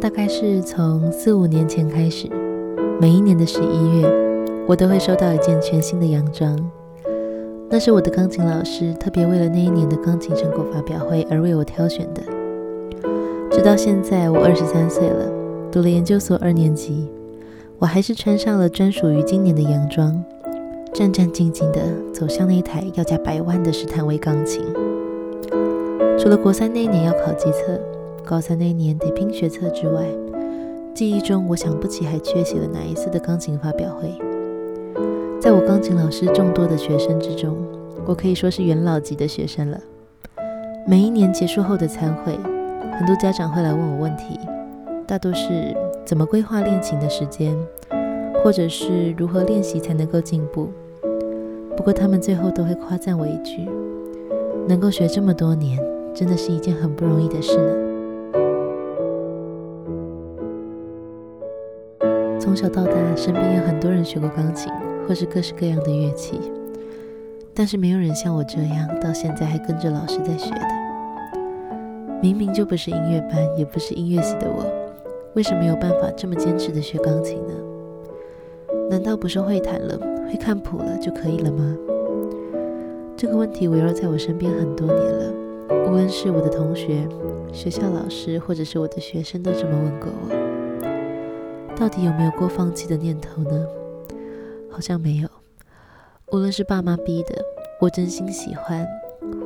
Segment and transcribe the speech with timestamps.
[0.00, 2.28] 大概是从四五年前开始，
[3.00, 6.58] 每一年的十一月，我都会收到一件全新的洋装。
[7.70, 12.22] 那是我的钢琴老师特别为了那一年的钢琴成果发表会而为我挑选的。
[13.50, 15.30] 直到现在，我二十三岁了，
[15.70, 17.08] 读了研究所二年级，
[17.82, 20.24] 我还是穿上了专属于今年的洋装，
[20.94, 21.80] 战战兢兢地
[22.14, 24.64] 走向那一台要价百万的史坦威钢琴。
[26.16, 27.80] 除了国三那一年要考级测，
[28.24, 30.04] 高三那一年得拼学测之外，
[30.94, 34.16] 记忆中我想不起还缺席了哪一次的钢琴发表会。
[35.40, 37.56] 在我钢琴老师众多的学生之中，
[38.06, 39.80] 我可以说是元老级的学生了。
[40.86, 42.38] 每一年结束后的餐会，
[42.96, 44.38] 很多家长会来问我问题，
[45.04, 47.56] 大多是怎么规划练琴的时间，
[48.42, 50.68] 或者是如何练习才能够进步。
[51.76, 53.68] 不过他们最后都会夸赞我一句：
[54.68, 55.78] 能够学这么多年，
[56.14, 57.74] 真的是一件很不容易的事呢。
[62.38, 64.72] 从小到大，身边有很多人学过钢琴。
[65.08, 66.40] 或是各式各样的乐器，
[67.52, 70.60] 但是没有人像我这样到现在还跟着老师在学的。
[72.22, 74.64] 明明就不是音乐班，也不是音乐系的我，
[75.34, 77.54] 为什么没有办法这么坚持的学钢琴呢？
[78.90, 81.76] 难道不是会弹了、会看谱了就可以了吗？
[83.16, 85.32] 这个问题围绕在我身边很多年了，
[85.86, 87.08] 无论是我的同学、
[87.52, 91.74] 学校老师，或者是我的学生，都这么问过我。
[91.74, 93.66] 到底有没有过放弃的念头呢？
[94.70, 95.28] 好像没有，
[96.32, 97.42] 无论是爸妈逼的，
[97.80, 98.86] 我真心喜欢，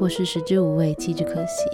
[0.00, 1.64] 或是食之无味，弃之可惜，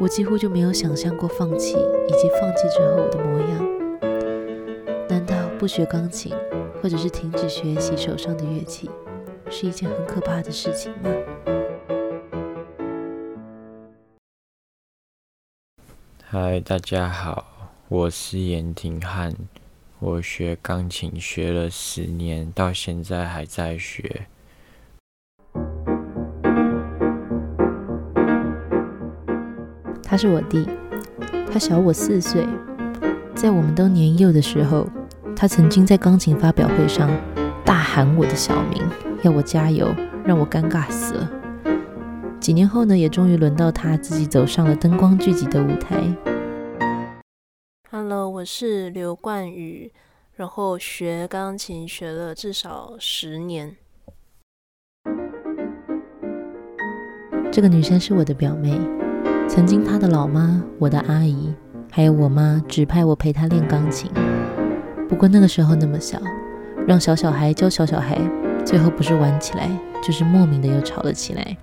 [0.00, 5.06] 我几乎就没有想象过放弃，以及放弃之后我的模样。
[5.10, 6.32] 难道不学钢琴，
[6.80, 8.88] 或者是停止学习手上的乐器，
[9.50, 11.10] 是一件很可怕的事情吗？
[16.24, 17.44] 嗨，大家好，
[17.88, 19.34] 我是严廷翰。
[19.98, 24.26] 我学钢琴学了十年，到现在还在学。
[30.10, 30.68] 他是我弟，
[31.52, 32.44] 他小我四岁。
[33.32, 34.84] 在我们都年幼的时候，
[35.36, 37.08] 他曾经在钢琴发表会上
[37.64, 38.82] 大喊我的小名，
[39.22, 39.94] 要我加油，
[40.24, 41.30] 让我尴尬死了。
[42.40, 46.02] 几年后呢，也终于轮到他自己走上了灯光聚集的舞台。
[48.32, 49.92] 我是刘冠宇，
[50.34, 53.76] 然后学钢琴学了至少十年。
[57.52, 58.80] 这个女生是我的表妹，
[59.52, 61.52] 曾经他的老妈、我的阿姨，
[61.90, 64.08] 还有我妈指派我陪他练钢琴。
[65.08, 66.22] 不过那个时候那么小，
[66.86, 68.16] 让小小孩教小小孩，
[68.64, 69.68] 最后不是玩起来，
[70.00, 71.56] 就是莫名的又吵了起来。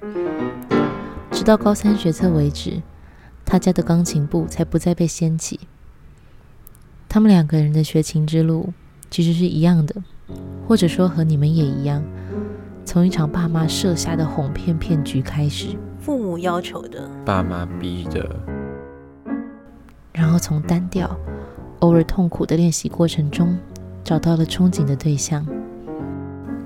[1.32, 2.74] 直到高三学测为止，
[3.46, 5.62] 他家的钢琴部才不再被掀起。
[7.08, 8.74] 他们两个人的学琴之路
[9.10, 9.96] 其实是一样的，
[10.68, 12.04] 或者说和你们也一样，
[12.84, 15.68] 从一场爸妈设下的哄骗骗局开始，
[16.08, 18.26] 父母要求的，爸妈逼的，
[20.14, 21.14] 然后从单调、
[21.80, 23.58] 偶尔痛苦的练习过程中，
[24.06, 25.46] 找到了憧憬的对象。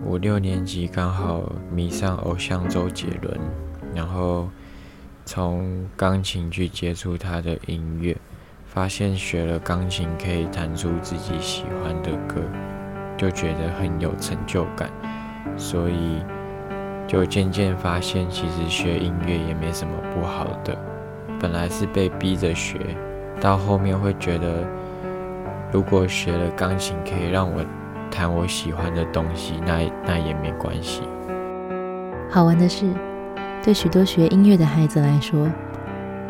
[0.06, 1.42] 五六年级刚好
[1.74, 3.36] 迷上偶像周杰伦，
[3.96, 4.48] 然后
[5.26, 8.16] 从钢琴去接触他的音乐。
[8.68, 12.40] 发现学了钢琴可以弹出自己喜欢的歌，
[13.18, 14.88] 就觉得很有成就感，
[15.58, 16.24] 所以
[17.12, 20.74] 就渐渐发现，其实学音乐也没什么不好的。
[21.42, 22.80] 本来是被逼着学，
[23.42, 24.64] 到后面会觉得，
[25.74, 27.66] 如果学了钢琴可以让我
[28.10, 31.02] 弹我喜欢的东西，那那也没关系。
[32.30, 32.86] 好玩的是，
[33.62, 35.52] 对许多学音乐的孩子来说，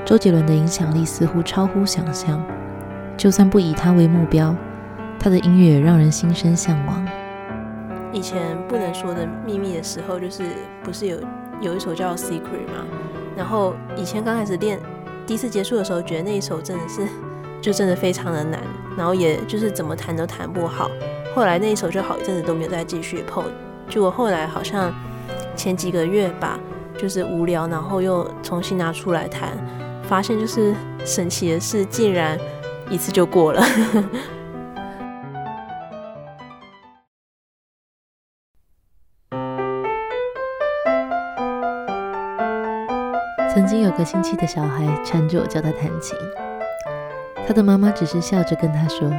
[0.04, 2.44] 周杰伦的影响力似乎超乎想象，
[3.16, 4.56] 就算不以他为目标，
[5.20, 7.06] 他的音乐也让人心生向往。
[8.14, 10.44] 以前不能说的秘密的时候，就是
[10.84, 11.18] 不是有
[11.62, 12.32] 有一首叫《Secret》
[12.68, 12.86] 吗？
[13.36, 14.80] 然后以前刚开始练，
[15.26, 17.08] 第一次接触的时候，觉得那一首真的是
[17.62, 18.60] 就真的非常的难，
[18.98, 20.92] 然后也就是怎么弹都弹不好。
[21.34, 23.46] 后来那一首就好一阵子都没有再继续碰，
[23.88, 24.94] 就我后来好像
[25.56, 26.60] 前几个月吧，
[26.98, 29.52] 就是无聊，然后又重新拿出来弹。
[30.04, 30.74] 发现就是
[31.06, 32.38] 神奇的是，竟然
[32.90, 33.64] 一次就过了。
[43.54, 46.18] 曾经有个亲戚的小孩缠着我教他弹琴，
[47.46, 49.12] 他的妈妈只是笑着跟他说：“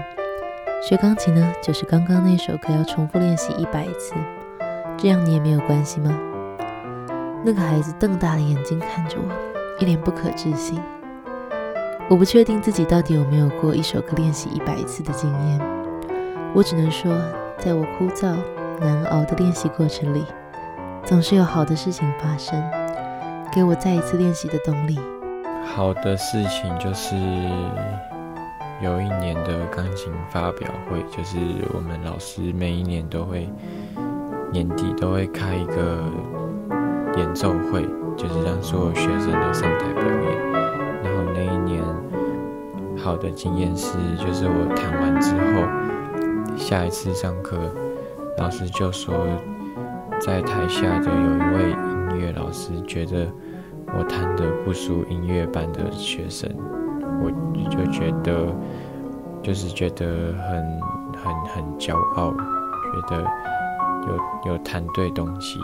[0.83, 4.15] 学钢琴呢，就是刚刚那首歌要重复练习一百次，
[4.97, 6.19] 这样你也没有关系吗？
[7.45, 9.31] 那个孩子瞪大了眼睛看着我，
[9.79, 10.81] 一脸不可置信。
[12.09, 15.61] 我不确定自己到底有没有过一首歌练习一百次的经验，
[16.55, 17.13] 我只能说，
[17.59, 18.35] 在我枯燥
[18.81, 20.25] 难熬的练习过程里，
[21.05, 22.59] 总是有好的事情发生，
[23.55, 24.99] 给我再一次练习的动力。
[25.77, 27.15] 好的事情就是
[28.83, 31.37] 有一年的钢琴发表会，就是
[31.75, 33.47] 我们老师每一年都会
[34.51, 36.03] 年底都会开一个
[37.17, 40.53] 演奏会，就是让所有学生都上台表演。
[41.03, 41.83] 然后那一年
[42.97, 47.59] 好的经验是，就是我弹完之后，下一次上课，
[48.39, 49.15] 老师就说，
[50.25, 51.71] 在台下的有一位
[52.15, 53.31] 音乐老师觉得。
[53.95, 56.49] 我弹的不输音乐班的学生，
[57.21, 57.31] 我
[57.69, 58.47] 就觉得，
[59.43, 60.81] 就是觉得很
[61.13, 63.23] 很很骄傲，觉得
[64.07, 65.59] 有有弹对东西。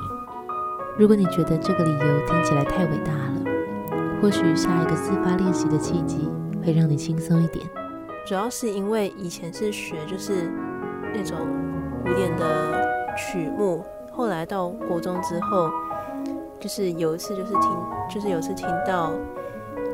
[0.99, 6.29] 如果你觉得这个理由听起来太伟大了，或许下一个自发练习的契机
[6.63, 7.65] 会让你轻松一点。
[8.27, 10.51] 主要是因为以前是学就是
[11.15, 11.39] 那种
[12.05, 13.83] 古典的曲目，
[14.19, 15.71] 后来到国中之后。
[16.61, 17.71] 就是有一次，就是听，
[18.11, 19.13] 就是有次听到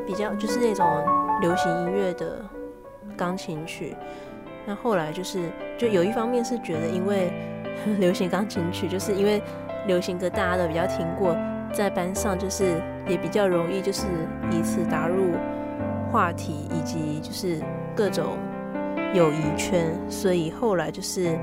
[0.07, 0.87] 比较就是那种
[1.43, 2.43] 流行音乐的
[3.19, 3.95] 钢琴曲。
[4.65, 7.31] 那后来就是，就有一方面是觉得，因为
[8.01, 9.43] 流行钢琴曲，就是因为
[9.87, 11.37] 流行歌大家都比较听过，
[11.71, 14.07] 在班上就是也比较容易，就是
[14.51, 15.33] 以此打入
[16.11, 17.61] 话题，以及就是
[17.95, 18.39] 各种
[19.13, 19.95] 友谊圈。
[20.09, 21.39] 所以后来就是，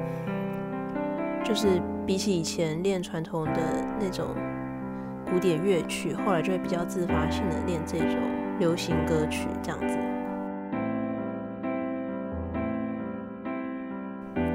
[1.43, 4.27] 就是比起以前练传统的那种。
[5.31, 8.17] 古典乐曲，后来就会比较自发性的练这种
[8.59, 9.97] 流行歌曲，这样子。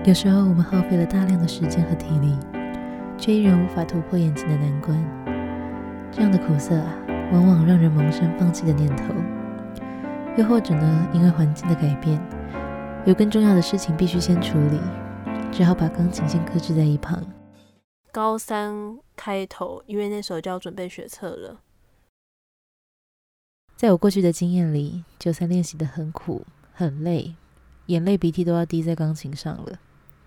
[0.04, 2.36] 有时候我们耗费了大量的时间和体力，
[3.16, 5.02] 却依然无法突破眼前的难关。
[6.12, 6.92] 这样的苦涩啊，
[7.32, 9.14] 往往让人萌生放弃的念头。
[10.36, 12.20] 又或者呢，因为环境的改变，
[13.06, 14.78] 有更重要的事情必须先处理，
[15.56, 17.25] 只好把钢琴先搁置在一旁。
[18.12, 21.62] 高三开头，因为那时候就要准备学测了。
[23.75, 26.44] 在我过去的经验里，就算练习的很苦、
[26.75, 27.35] 很累，
[27.87, 29.79] 眼泪鼻涕都要滴在钢琴上了，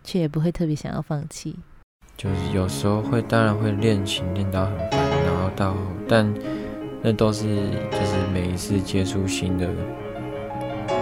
[0.04, 1.56] 却也不会特别想要放弃。
[2.18, 5.78] 就是有时候会，当然会练琴练到很烦，然后到，
[6.08, 6.34] 但
[7.04, 7.46] 那都是
[7.92, 9.70] 就是每一次接触新的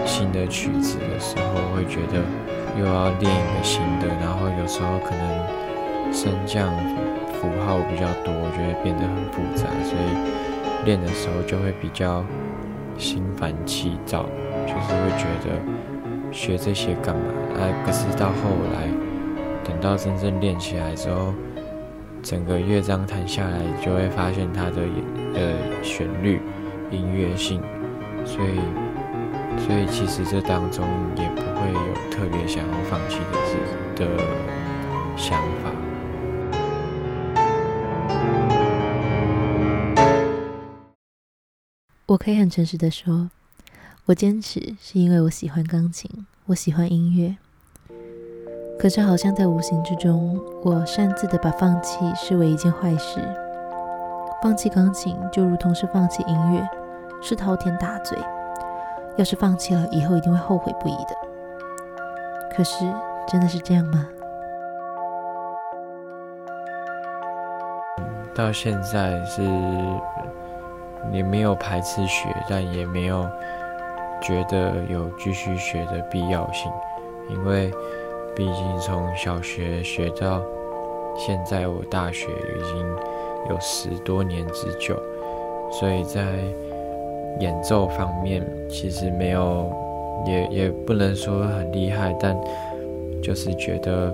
[0.06, 2.24] 新的曲子的时候，会觉得
[2.80, 5.68] 又要练一个新的，然后有时候可能。
[6.10, 6.74] 升降
[7.34, 12.24] 符号比较多，我觉得变得很复杂，所以练的时候就会比较
[12.98, 14.24] 心烦气躁，
[14.66, 15.60] 就是会觉得
[16.31, 17.22] 学这些干嘛？
[17.60, 18.88] 哎、可是到后来，
[19.66, 21.33] 等到真正练起来之后，
[22.24, 24.88] 整个乐章弹下来，就会发现它的
[25.36, 26.42] 呃旋律、
[26.90, 27.62] 音乐性，
[28.25, 28.60] 所以
[29.57, 33.57] 所以其实这当中也不会有特别想要放弃的事
[33.95, 34.07] 的
[35.18, 35.71] 想法。
[42.06, 43.30] 我可以很诚实的说，
[44.06, 46.09] 我坚持是因为我喜欢钢琴，
[46.45, 47.36] 我喜欢音乐。
[48.80, 53.19] 可是好像在无形之中，我擅自的把放弃视为一件坏事。
[54.42, 56.66] 放弃钢琴就如同是放弃音乐，
[57.21, 58.18] 是滔天大罪。
[59.18, 61.16] 要是放弃了，以后一定会后悔不已的。
[62.56, 62.86] 可是
[63.28, 64.07] 真的是这样吗？
[68.33, 69.42] 到现在是。
[71.14, 73.26] 也没有排斥学，但也没有
[74.19, 76.69] 觉得有继续学的必要性，
[77.30, 77.71] 因为
[78.36, 80.42] 毕竟从小学学到
[81.16, 82.86] 现在，我大学已经
[83.50, 85.02] 有十多年之久，
[85.71, 86.24] 所以在
[87.40, 89.72] 演奏方面其实没有，
[90.26, 92.36] 也也不能说很厉害，但
[93.22, 94.14] 就是觉得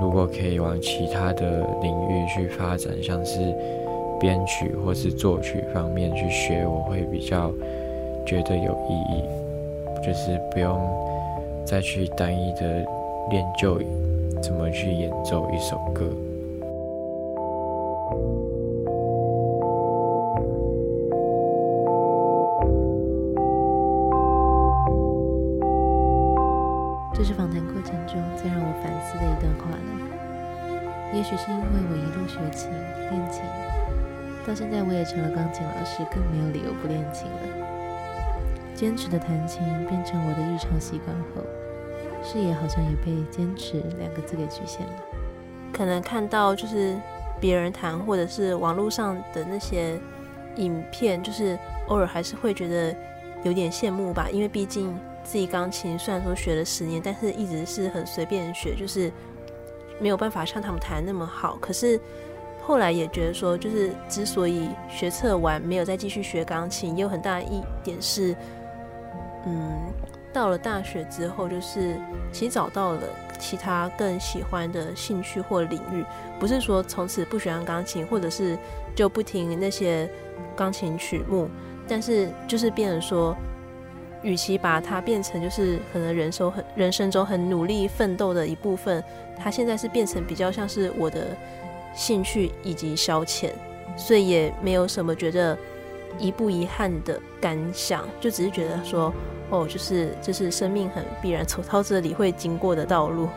[0.00, 3.54] 如果可以往其他的领域去发展，像是。
[4.20, 7.50] 编曲或是作曲方面去学，我会比较
[8.24, 9.24] 觉得有意义，
[10.00, 10.80] 就是不用
[11.64, 12.86] 再去单一的
[13.30, 13.80] 练就
[14.40, 16.04] 怎么去演奏一首歌。
[31.32, 32.70] 许是因为我一路学琴
[33.10, 33.42] 练琴。
[34.46, 37.38] 到现在我也成了钢琴老师，更没有理由不练琴了。
[38.74, 41.42] 坚持的弹琴变成我的日常习惯后，
[42.22, 44.92] 视野好像也被“坚持”两个字给局限了。
[45.72, 46.96] 可能看到就是
[47.40, 49.98] 别人弹，或者是网络上的那些
[50.56, 52.94] 影片，就是偶尔还是会觉得
[53.42, 54.28] 有点羡慕吧。
[54.30, 59.10] 因为毕竟自己钢琴虽然说学了十年，但是一直是很随便学，就是
[59.98, 61.56] 没有办法像他们弹那么好。
[61.60, 62.00] 可是
[62.62, 68.34] 后来也觉得说，就是之所以学测完没有再继续学钢琴，也有很大一点是，
[69.46, 69.92] 嗯。
[70.34, 71.94] 到了大学之后，就是
[72.32, 73.00] 其实找到了
[73.38, 76.02] 其他更喜欢的兴趣或领域，
[76.40, 78.56] 不是说从此不喜欢钢琴，或者是
[78.94, 80.08] 就不听那些
[80.56, 81.50] 钢琴曲目，
[81.86, 83.36] 但是就是变成说，
[84.22, 89.02] 与其把它变成就是可能人生很人生中很努力奋斗的一部分，
[89.38, 91.36] 它现在是变成比较像是我的
[91.94, 93.50] 兴趣以及消遣，
[93.96, 95.56] 所以也没有什么觉得
[96.18, 99.12] 遗不遗憾的感想，就只是觉得说。
[99.50, 103.28] 哦，就是就是生命很必然走到这里会经过的道路。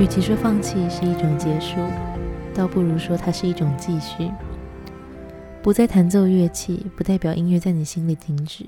[0.00, 1.76] 与其说放弃是一种结束，
[2.52, 4.28] 倒不如说它是一种继续。
[5.62, 8.64] 不再弹奏乐器，不代表音乐在你心里停止。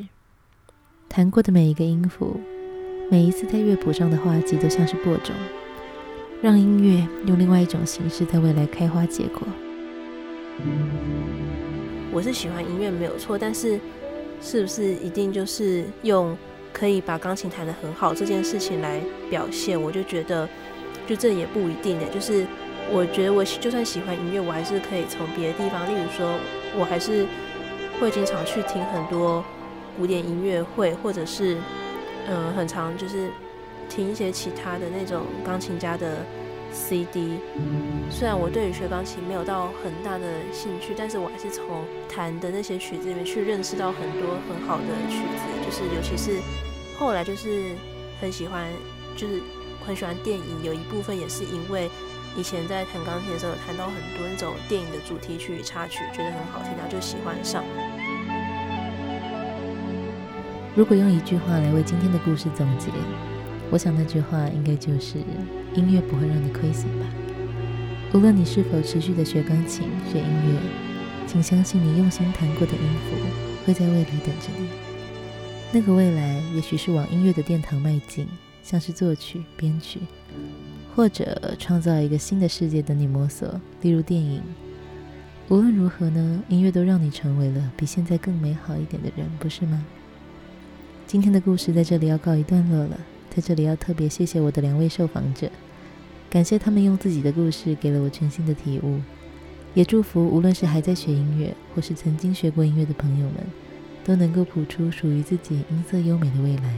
[1.09, 2.39] 弹过的每一个音符，
[3.11, 5.35] 每一次在乐谱上的画记，都像是播种，
[6.43, 9.41] 让音乐用另外一种形式在未来开花结果。
[12.13, 13.81] 我是喜欢音乐没有错，但是
[14.43, 16.37] 是不是一定就是用
[16.75, 19.81] 可以把钢琴弹得很好这件事情来表现？
[19.81, 20.47] 我就觉得，
[21.07, 22.07] 就这也不一定的。
[22.11, 22.47] 就是
[22.93, 26.39] 我觉得我就算喜欢音乐，我还是可以从别的地方，例如说，
[26.79, 27.27] 我还是
[27.99, 29.43] 会经常去听很多
[29.97, 31.57] 古典音乐会，或者是
[32.29, 33.31] 嗯、很常就是
[33.89, 36.25] 听一些其他的那种钢琴家的。
[36.75, 37.37] CD，
[38.09, 46.41] 虽然我对于学钢琴没有到很大的兴趣，但是我还是从弹的那些曲子里面去认识到很多很好的曲子，就是尤其是
[46.99, 47.75] 后来就是
[48.23, 48.67] 很喜欢，
[49.15, 49.35] 就是
[49.87, 51.91] 很喜欢电影，有一部分也是因为
[52.37, 57.63] 以前在弹钢琴的时候有弹到很多那种电影的主题曲、插曲，觉得很好听，然后就喜欢上。
[60.75, 62.89] 如果用一句话来为今天的故事总结。
[63.71, 65.17] 我想那句话应该就是：
[65.75, 67.07] 音乐不会让你亏损吧。
[68.13, 70.61] 无论你是否持续的学钢琴、学音乐，
[71.27, 73.17] 请相信你用心弹过的音符
[73.65, 74.69] 会在未来等着你。
[75.73, 78.29] 那个未来也许是往音乐的殿堂迈进，
[78.63, 80.01] 像是作曲、编曲，
[80.95, 84.43] 或者创造一个新的世界等你摸索，例如电影。
[85.49, 89.85] 无论如何呢，音乐都让你成为了比现在更美好一点的人，不是吗？
[91.07, 92.99] 今天的故事在这里要告一段落了。
[93.35, 95.51] 在这里要特别谢谢我的两位受访者，
[96.29, 99.01] 感谢他们用自己的故事给了我全新的体悟，
[99.73, 103.37] 也祝福无论是还在学音乐，或是曾经学过音乐的朋友们，
[104.05, 106.75] 都能够谱出属于自己音色优美的未来。